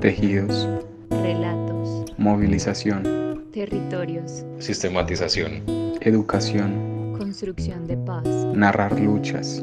tejidos, 0.00 0.66
relatos, 1.10 2.06
movilización, 2.16 3.44
territorios, 3.52 4.44
sistematización, 4.58 5.62
educación, 6.00 7.14
construcción 7.18 7.86
de 7.86 7.98
paz, 7.98 8.26
narrar 8.54 8.98
luchas, 8.98 9.62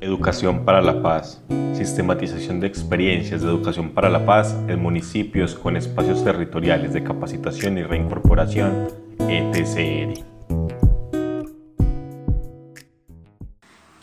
Educación 0.00 0.66
para 0.66 0.82
la 0.82 1.02
paz. 1.02 1.42
Sistematización 1.72 2.60
de 2.60 2.66
experiencias 2.66 3.40
de 3.40 3.48
educación 3.48 3.90
para 3.90 4.10
la 4.10 4.26
paz 4.26 4.54
en 4.68 4.80
municipios 4.80 5.54
con 5.54 5.78
espacios 5.78 6.22
territoriales 6.22 6.92
de 6.92 7.02
capacitación 7.02 7.78
y 7.78 7.84
reincorporación, 7.84 8.88
ETCR. 9.18 10.33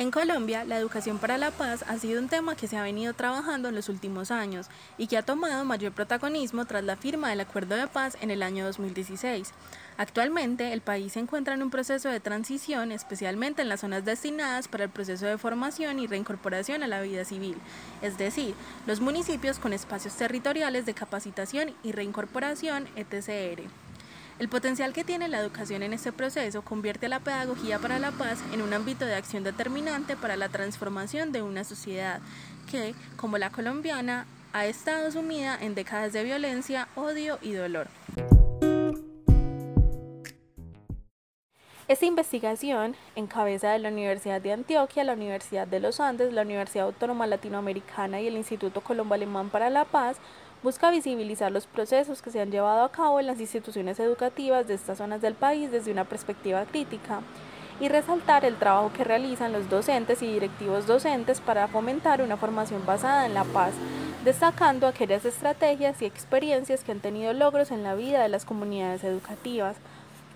En 0.01 0.09
Colombia, 0.09 0.63
la 0.63 0.79
educación 0.79 1.19
para 1.19 1.37
la 1.37 1.51
paz 1.51 1.85
ha 1.87 1.95
sido 1.99 2.19
un 2.19 2.27
tema 2.27 2.55
que 2.55 2.65
se 2.65 2.75
ha 2.75 2.81
venido 2.81 3.13
trabajando 3.13 3.69
en 3.69 3.75
los 3.75 3.87
últimos 3.87 4.31
años 4.31 4.65
y 4.97 5.05
que 5.05 5.15
ha 5.15 5.21
tomado 5.21 5.63
mayor 5.63 5.91
protagonismo 5.91 6.65
tras 6.65 6.83
la 6.83 6.95
firma 6.95 7.29
del 7.29 7.41
Acuerdo 7.41 7.75
de 7.75 7.85
Paz 7.85 8.17
en 8.19 8.31
el 8.31 8.41
año 8.41 8.65
2016. 8.65 9.51
Actualmente, 9.97 10.73
el 10.73 10.81
país 10.81 11.13
se 11.13 11.19
encuentra 11.19 11.53
en 11.53 11.61
un 11.61 11.69
proceso 11.69 12.09
de 12.09 12.19
transición, 12.19 12.91
especialmente 12.91 13.61
en 13.61 13.69
las 13.69 13.81
zonas 13.81 14.03
destinadas 14.03 14.67
para 14.67 14.85
el 14.85 14.89
proceso 14.89 15.27
de 15.27 15.37
formación 15.37 15.99
y 15.99 16.07
reincorporación 16.07 16.81
a 16.81 16.87
la 16.87 17.01
vida 17.01 17.23
civil, 17.23 17.57
es 18.01 18.17
decir, 18.17 18.55
los 18.87 19.01
municipios 19.01 19.59
con 19.59 19.71
espacios 19.71 20.15
territoriales 20.15 20.87
de 20.87 20.95
capacitación 20.95 21.75
y 21.83 21.91
reincorporación, 21.91 22.87
ETCR. 22.95 23.69
El 24.41 24.49
potencial 24.49 24.91
que 24.91 25.03
tiene 25.03 25.27
la 25.27 25.39
educación 25.39 25.83
en 25.83 25.93
este 25.93 26.11
proceso 26.11 26.63
convierte 26.63 27.05
a 27.05 27.09
la 27.09 27.19
pedagogía 27.19 27.77
para 27.77 27.99
la 27.99 28.09
paz 28.09 28.39
en 28.51 28.63
un 28.63 28.73
ámbito 28.73 29.05
de 29.05 29.13
acción 29.13 29.43
determinante 29.43 30.17
para 30.17 30.35
la 30.35 30.49
transformación 30.49 31.31
de 31.31 31.43
una 31.43 31.63
sociedad 31.63 32.21
que, 32.71 32.95
como 33.17 33.37
la 33.37 33.51
colombiana, 33.51 34.25
ha 34.51 34.65
estado 34.65 35.11
sumida 35.11 35.55
en 35.61 35.75
décadas 35.75 36.11
de 36.13 36.23
violencia, 36.23 36.87
odio 36.95 37.37
y 37.43 37.51
dolor. 37.51 37.87
Esta 41.87 42.07
investigación, 42.07 42.95
en 43.15 43.27
cabeza 43.27 43.69
de 43.69 43.77
la 43.77 43.89
Universidad 43.89 44.41
de 44.41 44.53
Antioquia, 44.53 45.03
la 45.03 45.13
Universidad 45.13 45.67
de 45.67 45.81
los 45.81 45.99
Andes, 45.99 46.33
la 46.33 46.41
Universidad 46.41 46.85
Autónoma 46.85 47.27
Latinoamericana 47.27 48.19
y 48.21 48.25
el 48.25 48.37
Instituto 48.37 48.81
Colombo 48.81 49.13
Alemán 49.13 49.51
para 49.51 49.69
la 49.69 49.85
Paz, 49.85 50.17
busca 50.63 50.91
visibilizar 50.91 51.51
los 51.51 51.65
procesos 51.65 52.21
que 52.21 52.29
se 52.29 52.39
han 52.39 52.51
llevado 52.51 52.83
a 52.83 52.91
cabo 52.91 53.19
en 53.19 53.27
las 53.27 53.39
instituciones 53.39 53.99
educativas 53.99 54.67
de 54.67 54.75
estas 54.75 54.99
zonas 54.99 55.21
del 55.21 55.33
país 55.33 55.71
desde 55.71 55.91
una 55.91 56.05
perspectiva 56.05 56.65
crítica 56.65 57.21
y 57.79 57.87
resaltar 57.87 58.45
el 58.45 58.57
trabajo 58.57 58.93
que 58.93 59.03
realizan 59.03 59.51
los 59.51 59.67
docentes 59.69 60.21
y 60.21 60.27
directivos 60.27 60.85
docentes 60.85 61.41
para 61.41 61.67
fomentar 61.67 62.21
una 62.21 62.37
formación 62.37 62.85
basada 62.85 63.25
en 63.25 63.33
la 63.33 63.43
paz, 63.43 63.73
destacando 64.23 64.85
aquellas 64.85 65.25
estrategias 65.25 65.99
y 66.01 66.05
experiencias 66.05 66.83
que 66.83 66.91
han 66.91 66.99
tenido 66.99 67.33
logros 67.33 67.71
en 67.71 67.81
la 67.81 67.95
vida 67.95 68.21
de 68.21 68.29
las 68.29 68.45
comunidades 68.45 69.03
educativas. 69.03 69.77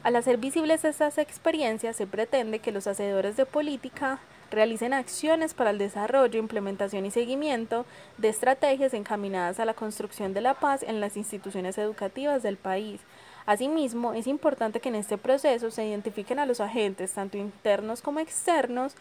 Al 0.01 0.15
hacer 0.15 0.37
visibles 0.37 0.85
estas 0.85 1.19
experiencias, 1.19 1.95
se 1.95 2.07
pretende 2.07 2.59
que 2.59 2.71
los 2.71 2.87
hacedores 2.87 3.37
de 3.37 3.45
política 3.45 4.19
realicen 4.51 4.93
acciones 4.93 5.53
para 5.53 5.71
el 5.71 5.77
desarrollo, 5.77 6.39
implementación 6.39 7.05
y 7.05 7.11
seguimiento 7.11 7.85
de 8.17 8.29
estrategias 8.29 8.93
encaminadas 8.93 9.59
a 9.59 9.65
la 9.65 9.73
construcción 9.73 10.33
de 10.33 10.41
la 10.41 10.53
paz 10.53 10.83
en 10.83 10.99
las 10.99 11.17
instituciones 11.17 11.77
educativas 11.77 12.43
del 12.43 12.57
país. 12.57 13.01
Asimismo, 13.45 14.13
es 14.13 14.27
importante 14.27 14.79
que 14.79 14.89
en 14.89 14.95
este 14.95 15.17
proceso 15.17 15.69
se 15.69 15.85
identifiquen 15.85 16.39
a 16.39 16.45
los 16.45 16.59
agentes, 16.59 17.13
tanto 17.13 17.37
internos 17.37 18.01
como 18.01 18.19
externos, 18.19 18.95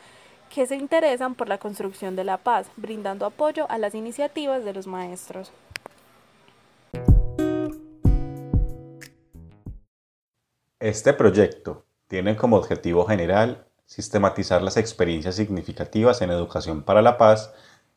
que 0.51 0.67
se 0.67 0.77
interesan 0.77 1.35
por 1.35 1.49
la 1.49 1.59
construcción 1.59 2.15
de 2.15 2.25
la 2.25 2.37
paz, 2.37 2.71
brindando 2.77 3.27
apoyo 3.27 3.71
a 3.71 3.79
las 3.79 3.95
iniciativas 3.95 4.65
de 4.65 4.75
los 4.75 4.87
maestros. 4.87 5.53
Este 10.79 11.15
proyecto 11.15 11.87
tiene 12.09 12.37
como 12.37 12.57
objetivo 12.57 13.07
general 13.07 13.67
sistematizar 13.87 14.63
las 14.63 14.77
experiencias 14.77 15.37
significativas 15.37 16.23
en 16.23 16.31
educación 16.31 16.83
para 16.83 17.03
la 17.03 17.19
paz 17.19 17.53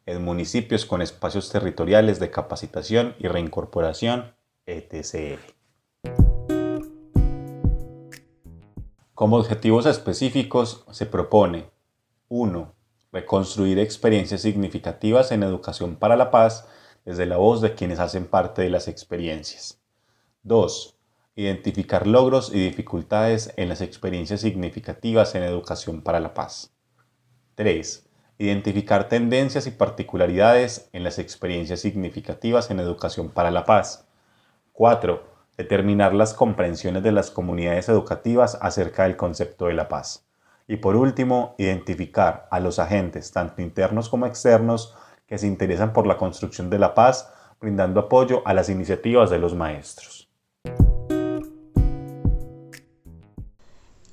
en 0.06 0.24
municipios 0.24 0.86
con 0.86 1.02
espacios 1.02 1.50
territoriales 1.50 2.20
de 2.20 2.32
capacitación 2.32 3.16
y 3.20 3.28
reincorporación, 3.28 4.34
etc. 4.66 5.40
Como 9.14 9.38
objetivos 9.38 9.86
específicos 9.86 10.86
se 10.92 11.06
propone 11.06 11.70
1. 12.30 12.74
Reconstruir 13.12 13.80
experiencias 13.80 14.42
significativas 14.42 15.32
en 15.32 15.44
educación 15.44 15.96
para 15.96 16.16
la 16.16 16.32
paz 16.32 16.68
desde 17.04 17.26
la 17.26 17.38
voz 17.38 17.62
de 17.62 17.74
quienes 17.74 18.00
hacen 18.00 18.26
parte 18.26 18.62
de 18.62 18.70
las 18.70 18.88
experiencias. 18.88 19.80
2 20.44 20.97
Identificar 21.40 22.08
logros 22.08 22.52
y 22.52 22.66
dificultades 22.66 23.54
en 23.58 23.70
las 23.70 23.82
experiencias 23.82 24.42
significativas 24.42 25.36
en 25.36 25.44
educación 25.44 26.02
para 26.02 26.20
la 26.20 26.34
paz. 26.34 26.74
3. 27.54 28.10
Identificar 28.40 29.08
tendencias 29.08 29.68
y 29.68 29.72
particularidades 29.72 30.90
en 30.94 31.04
las 31.04 31.20
experiencias 31.20 31.80
significativas 31.82 32.72
en 32.72 32.80
educación 32.80 33.30
para 33.30 33.52
la 33.52 33.66
paz. 33.66 34.08
4. 34.74 35.24
Determinar 35.58 36.16
las 36.16 36.34
comprensiones 36.34 37.04
de 37.04 37.12
las 37.12 37.30
comunidades 37.30 37.88
educativas 37.88 38.58
acerca 38.60 39.04
del 39.04 39.16
concepto 39.16 39.68
de 39.68 39.76
la 39.76 39.88
paz. 39.88 40.26
Y 40.68 40.78
por 40.78 40.96
último, 40.96 41.54
identificar 41.60 42.48
a 42.50 42.60
los 42.60 42.80
agentes, 42.80 43.32
tanto 43.32 43.62
internos 43.62 44.10
como 44.10 44.26
externos, 44.26 44.96
que 45.28 45.38
se 45.38 45.46
interesan 45.46 45.94
por 45.94 46.08
la 46.08 46.18
construcción 46.18 46.72
de 46.72 46.80
la 46.80 46.96
paz, 46.96 47.32
brindando 47.62 48.00
apoyo 48.00 48.42
a 48.44 48.56
las 48.56 48.70
iniciativas 48.70 49.30
de 49.30 49.38
los 49.38 49.54
maestros. 49.54 50.17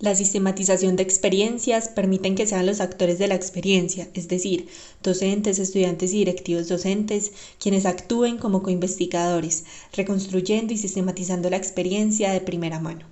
La 0.05 0.15
sistematización 0.15 0.97
de 0.97 1.03
experiencias 1.03 1.89
permiten 1.89 2.35
que 2.35 2.47
sean 2.47 2.67
los 2.67 2.83
actores 2.83 3.19
de 3.19 3.27
la 3.27 3.37
experiencia, 3.37 4.07
es 4.13 4.29
decir, 4.29 4.67
docentes, 5.03 5.59
estudiantes 5.59 6.13
y 6.13 6.19
directivos 6.19 6.69
docentes, 6.69 7.33
quienes 7.59 7.87
actúen 7.87 8.37
como 8.37 8.63
coinvestigadores, 8.63 9.65
reconstruyendo 9.95 10.75
y 10.75 10.77
sistematizando 10.77 11.49
la 11.49 11.57
experiencia 11.57 12.33
de 12.33 12.43
primera 12.43 12.81
mano. 12.81 13.07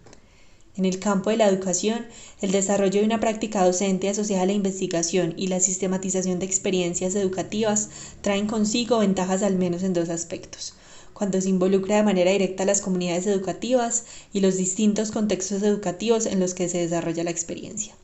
En 0.76 0.84
el 0.84 0.98
campo 0.98 1.30
de 1.30 1.38
la 1.38 1.48
educación, 1.48 2.08
el 2.42 2.52
desarrollo 2.52 3.00
de 3.00 3.06
una 3.06 3.20
práctica 3.20 3.64
docente 3.64 4.10
asociada 4.10 4.42
a 4.42 4.46
la 4.46 4.52
investigación 4.52 5.32
y 5.38 5.46
la 5.46 5.60
sistematización 5.60 6.40
de 6.40 6.44
experiencias 6.44 7.14
educativas 7.14 7.88
traen 8.20 8.46
consigo 8.46 8.98
ventajas 8.98 9.42
al 9.42 9.56
menos 9.56 9.82
en 9.82 9.94
dos 9.94 10.10
aspectos 10.10 10.74
cuando 11.22 11.40
se 11.40 11.50
involucra 11.50 11.98
de 11.98 12.02
manera 12.02 12.32
directa 12.32 12.64
a 12.64 12.66
las 12.66 12.80
comunidades 12.80 13.28
educativas 13.28 14.06
y 14.32 14.40
los 14.40 14.56
distintos 14.56 15.12
contextos 15.12 15.62
educativos 15.62 16.26
en 16.26 16.40
los 16.40 16.52
que 16.52 16.68
se 16.68 16.78
desarrolla 16.78 17.22
la 17.22 17.30
experiencia. 17.30 17.94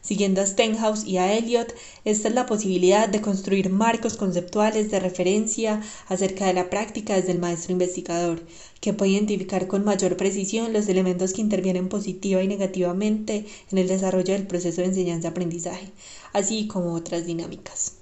Siguiendo 0.00 0.40
a 0.40 0.46
Stenhouse 0.46 1.04
y 1.04 1.18
a 1.18 1.34
Eliot, 1.36 1.74
esta 2.06 2.28
es 2.28 2.34
la 2.34 2.46
posibilidad 2.46 3.06
de 3.06 3.20
construir 3.20 3.68
marcos 3.68 4.16
conceptuales 4.16 4.90
de 4.90 4.98
referencia 4.98 5.82
acerca 6.08 6.46
de 6.46 6.54
la 6.54 6.70
práctica 6.70 7.16
desde 7.16 7.32
el 7.32 7.38
maestro 7.38 7.72
investigador, 7.72 8.40
que 8.80 8.94
puede 8.94 9.10
identificar 9.10 9.66
con 9.66 9.84
mayor 9.84 10.16
precisión 10.16 10.72
los 10.72 10.88
elementos 10.88 11.34
que 11.34 11.42
intervienen 11.42 11.90
positiva 11.90 12.42
y 12.42 12.48
negativamente 12.48 13.44
en 13.72 13.76
el 13.76 13.88
desarrollo 13.88 14.32
del 14.32 14.46
proceso 14.46 14.80
de 14.80 14.86
enseñanza-aprendizaje, 14.86 15.90
así 16.32 16.66
como 16.66 16.94
otras 16.94 17.26
dinámicas. 17.26 17.96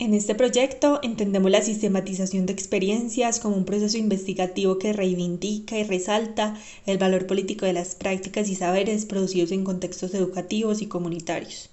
En 0.00 0.14
este 0.14 0.34
proyecto 0.34 0.98
entendemos 1.02 1.50
la 1.50 1.60
sistematización 1.60 2.46
de 2.46 2.54
experiencias 2.54 3.38
como 3.38 3.54
un 3.54 3.66
proceso 3.66 3.98
investigativo 3.98 4.78
que 4.78 4.94
reivindica 4.94 5.78
y 5.78 5.84
resalta 5.84 6.58
el 6.86 6.96
valor 6.96 7.26
político 7.26 7.66
de 7.66 7.74
las 7.74 7.96
prácticas 7.96 8.48
y 8.48 8.54
saberes 8.54 9.04
producidos 9.04 9.52
en 9.52 9.62
contextos 9.62 10.14
educativos 10.14 10.80
y 10.80 10.86
comunitarios. 10.86 11.68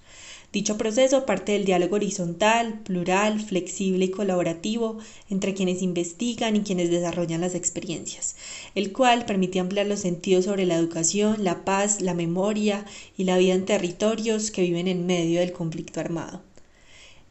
Dicho 0.51 0.77
proceso 0.77 1.25
parte 1.25 1.53
del 1.53 1.63
diálogo 1.63 1.95
horizontal, 1.95 2.81
plural, 2.81 3.39
flexible 3.39 4.03
y 4.03 4.11
colaborativo 4.11 4.97
entre 5.29 5.53
quienes 5.53 5.81
investigan 5.81 6.57
y 6.57 6.63
quienes 6.63 6.89
desarrollan 6.89 7.39
las 7.39 7.55
experiencias, 7.55 8.35
el 8.75 8.91
cual 8.91 9.23
permite 9.25 9.61
ampliar 9.61 9.85
los 9.87 10.01
sentidos 10.01 10.43
sobre 10.43 10.65
la 10.65 10.75
educación, 10.75 11.45
la 11.45 11.63
paz, 11.63 12.01
la 12.01 12.13
memoria 12.13 12.83
y 13.17 13.23
la 13.23 13.37
vida 13.37 13.53
en 13.53 13.63
territorios 13.63 14.51
que 14.51 14.63
viven 14.63 14.89
en 14.89 15.05
medio 15.05 15.39
del 15.39 15.53
conflicto 15.53 16.01
armado. 16.01 16.41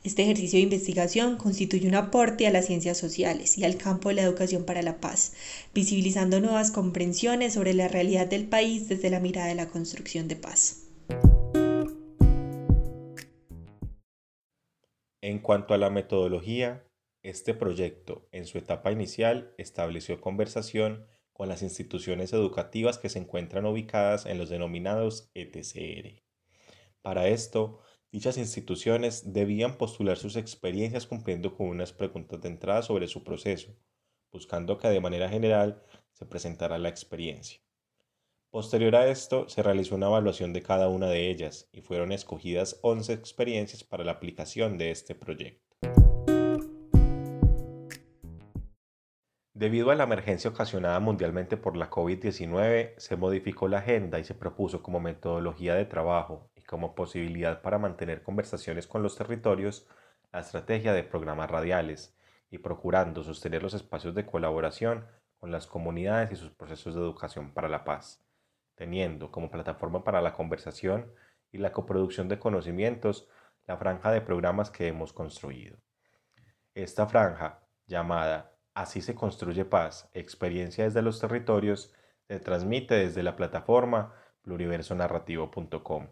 Este 0.07 0.23
ejercicio 0.23 0.59
de 0.59 0.63
investigación 0.63 1.37
constituye 1.37 1.89
un 1.89 1.97
aporte 1.97 2.47
a 2.47 2.53
las 2.53 2.67
ciencias 2.67 2.97
sociales 2.97 3.59
y 3.59 3.65
al 3.65 3.77
campo 3.77 4.09
de 4.09 4.15
la 4.15 4.23
educación 4.23 4.65
para 4.65 4.81
la 4.81 5.01
paz, 5.01 5.35
visibilizando 5.75 6.39
nuevas 6.39 6.71
comprensiones 6.71 7.55
sobre 7.55 7.75
la 7.75 7.89
realidad 7.89 8.29
del 8.29 8.47
país 8.47 8.89
desde 8.89 9.11
la 9.11 9.19
mirada 9.19 9.49
de 9.49 9.57
la 9.57 9.67
construcción 9.67 10.29
de 10.29 10.37
paz. 10.37 10.87
En 15.23 15.41
cuanto 15.41 15.75
a 15.75 15.79
la 15.79 15.91
metodología, 15.91 16.87
este 17.25 17.53
proyecto, 17.53 18.29
en 18.31 18.47
su 18.47 18.59
etapa 18.59 18.93
inicial, 18.93 19.55
estableció 19.59 20.21
conversación 20.21 21.05
con 21.33 21.49
las 21.49 21.63
instituciones 21.63 22.33
educativas 22.33 22.99
que 22.99 23.09
se 23.09 23.19
encuentran 23.19 23.67
ubicadas 23.67 24.25
en 24.27 24.39
los 24.39 24.51
denominados 24.51 25.33
ETCR. 25.35 26.23
Para 27.03 27.27
esto, 27.27 27.81
Dichas 28.13 28.39
instituciones 28.39 29.33
debían 29.33 29.77
postular 29.77 30.17
sus 30.17 30.37
experiencias 30.37 31.07
cumpliendo 31.07 31.57
con 31.57 31.67
unas 31.67 31.93
preguntas 31.93 32.41
de 32.41 32.49
entrada 32.49 32.83
sobre 32.83 33.09
su 33.09 33.25
proceso, 33.25 33.75
buscando 34.31 34.79
que 34.79 34.89
de 34.89 35.01
manera 35.01 35.29
general 35.29 35.83
se 36.13 36.25
presentara 36.25 36.79
la 36.79 36.89
experiencia. 36.89 37.61
Posterior 38.51 38.95
a 38.95 39.09
esto, 39.09 39.49
se 39.49 39.63
realizó 39.63 39.97
una 39.97 40.07
evaluación 40.07 40.53
de 40.53 40.63
cada 40.63 40.89
una 40.89 41.09
de 41.09 41.31
ellas 41.31 41.69
y 41.73 41.83
fueron 41.83 42.13
escogidas 42.13 42.79
11 42.83 43.13
experiencias 43.13 43.83
para 43.83 44.05
la 44.05 44.13
aplicación 44.13 44.79
de 44.79 44.93
este 44.93 45.15
proyecto. 45.17 45.77
Debido 49.53 49.91
a 49.91 49.95
la 49.95 50.05
emergencia 50.05 50.51
ocasionada 50.51 51.01
mundialmente 51.01 51.57
por 51.57 51.77
la 51.77 51.91
COVID-19, 51.91 52.95
se 52.99 53.17
modificó 53.17 53.69
la 53.69 53.79
agenda 53.79 54.21
y 54.21 54.25
se 54.25 54.35
propuso 54.35 54.83
como 54.83 55.01
metodología 55.01 55.75
de 55.75 55.87
trabajo 55.87 56.51
como 56.67 56.95
posibilidad 56.95 57.63
para 57.63 57.79
mantener 57.79 58.23
conversaciones 58.23 58.87
con 58.87 59.03
los 59.03 59.17
territorios 59.17 59.87
la 60.33 60.41
estrategia 60.41 60.93
de 60.93 61.03
programas 61.03 61.51
radiales 61.51 62.15
y 62.51 62.59
procurando 62.59 63.23
sostener 63.23 63.63
los 63.63 63.75
espacios 63.75 64.15
de 64.15 64.27
colaboración 64.27 65.07
con 65.39 65.51
las 65.51 65.67
comunidades 65.67 66.33
y 66.33 66.37
sus 66.37 66.51
procesos 66.51 66.95
de 66.95 67.01
educación 67.01 67.53
para 67.53 67.69
la 67.69 67.85
paz, 67.85 68.23
teniendo 68.75 69.31
como 69.31 69.51
plataforma 69.51 70.05
para 70.05 70.21
la 70.21 70.33
conversación 70.33 71.11
y 71.53 71.59
la 71.59 71.73
coproducción 71.73 72.29
de 72.29 72.39
conocimientos 72.39 73.29
la 73.67 73.77
franja 73.79 74.13
de 74.13 74.21
programas 74.21 74.71
que 74.71 74.89
hemos 74.89 75.13
construido. 75.13 75.79
Esta 76.75 77.07
franja, 77.07 77.67
llamada 77.87 78.53
Así 78.75 79.01
se 79.01 79.15
construye 79.15 79.65
paz, 79.65 80.11
experiencia 80.13 80.85
desde 80.85 81.01
los 81.01 81.19
territorios, 81.19 81.95
se 82.29 82.39
transmite 82.41 82.95
desde 82.95 83.23
la 83.23 83.35
plataforma 83.35 84.13
pluriversonarrativo.com 84.43 86.09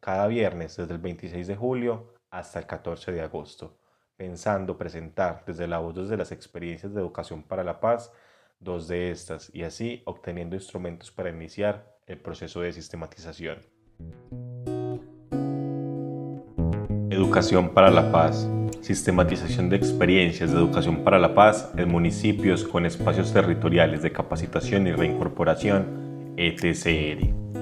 cada 0.00 0.26
viernes 0.26 0.76
desde 0.76 0.94
el 0.94 0.98
26 0.98 1.46
de 1.46 1.56
julio 1.56 2.14
hasta 2.30 2.58
el 2.58 2.66
14 2.66 3.12
de 3.12 3.20
agosto, 3.20 3.78
pensando 4.16 4.76
presentar 4.76 5.44
desde 5.46 5.66
la 5.66 5.78
voz 5.78 6.08
de 6.08 6.16
las 6.16 6.32
experiencias 6.32 6.92
de 6.94 7.00
educación 7.00 7.42
para 7.42 7.64
la 7.64 7.80
paz 7.80 8.12
dos 8.58 8.88
de 8.88 9.10
estas 9.10 9.50
y 9.54 9.62
así 9.62 10.02
obteniendo 10.04 10.56
instrumentos 10.56 11.10
para 11.10 11.30
iniciar 11.30 11.96
el 12.06 12.18
proceso 12.18 12.60
de 12.60 12.72
sistematización. 12.72 13.58
Educación 17.10 17.72
para 17.74 17.90
la 17.90 18.10
paz 18.12 18.48
sistematización 18.80 19.68
de 19.68 19.76
experiencias 19.76 20.50
de 20.50 20.56
educación 20.56 21.04
para 21.04 21.18
la 21.18 21.34
paz 21.34 21.70
en 21.76 21.88
municipios 21.88 22.64
con 22.64 22.86
espacios 22.86 23.32
territoriales 23.32 24.02
de 24.02 24.12
capacitación 24.12 24.86
y 24.86 24.92
reincorporación, 24.92 26.34
ETCR. 26.36 27.59